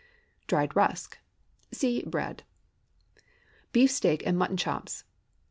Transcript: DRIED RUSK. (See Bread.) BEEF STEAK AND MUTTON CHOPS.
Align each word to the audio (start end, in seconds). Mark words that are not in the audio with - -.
DRIED 0.47 0.75
RUSK. 0.75 1.19
(See 1.71 2.01
Bread.) 2.01 2.41
BEEF 3.71 3.91
STEAK 3.91 4.25
AND 4.25 4.35
MUTTON 4.35 4.57
CHOPS. 4.57 5.03